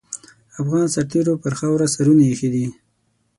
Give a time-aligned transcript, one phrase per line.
[0.61, 2.65] افغان سرتېرو پر خاوره سرونه اېښي دي.